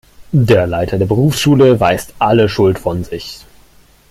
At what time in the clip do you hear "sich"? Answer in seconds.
3.03-3.45